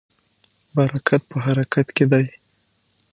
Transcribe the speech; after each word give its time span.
برکت 0.75 1.21
په 1.31 1.37
حرکت 1.45 1.87
کې 1.95 2.05
دی. 2.11 2.25